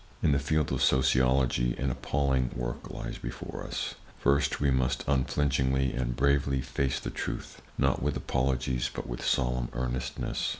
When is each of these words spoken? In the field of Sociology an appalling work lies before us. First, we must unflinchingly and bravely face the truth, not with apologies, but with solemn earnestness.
In 0.23 0.31
the 0.31 0.39
field 0.39 0.71
of 0.71 0.81
Sociology 0.81 1.75
an 1.77 1.91
appalling 1.91 2.49
work 2.55 2.89
lies 2.89 3.19
before 3.19 3.63
us. 3.63 3.93
First, 4.17 4.59
we 4.59 4.71
must 4.71 5.03
unflinchingly 5.07 5.93
and 5.93 6.15
bravely 6.15 6.59
face 6.59 6.99
the 6.99 7.11
truth, 7.11 7.61
not 7.77 8.01
with 8.01 8.17
apologies, 8.17 8.89
but 8.91 9.05
with 9.07 9.23
solemn 9.23 9.69
earnestness. 9.73 10.49